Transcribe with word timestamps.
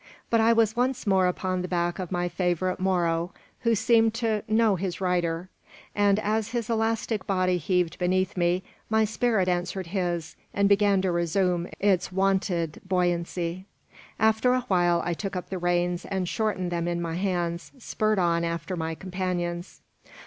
But 0.31 0.41
I 0.41 0.51
was 0.51 0.75
once 0.75 1.05
more 1.05 1.27
upon 1.27 1.61
the 1.61 1.67
back 1.67 1.99
of 1.99 2.11
my 2.11 2.27
favourite 2.27 2.79
Moro, 2.79 3.33
who 3.59 3.75
seemed 3.75 4.15
to 4.15 4.41
"know 4.47 4.75
his 4.75 4.99
rider"; 4.99 5.47
and 5.93 6.17
as 6.17 6.53
his 6.53 6.71
elastic 6.71 7.27
body 7.27 7.57
heaved 7.57 7.99
beneath 7.99 8.35
me, 8.35 8.63
my 8.89 9.05
spirit 9.05 9.47
answered 9.47 9.85
his, 9.85 10.35
and 10.55 10.67
began 10.67 11.03
to 11.03 11.11
resume 11.11 11.67
its 11.79 12.11
wonted 12.11 12.81
buoyancy. 12.83 13.67
After 14.19 14.55
a 14.55 14.61
while 14.61 15.03
I 15.05 15.13
took 15.13 15.35
up 15.35 15.51
the 15.51 15.59
reins, 15.59 16.05
and 16.05 16.27
shortening 16.27 16.69
them 16.69 16.87
in 16.87 16.99
my 16.99 17.13
hands, 17.13 17.71
spurred 17.77 18.17
on 18.17 18.43
after 18.43 18.75
my 18.75 18.95
companions. 18.95 19.81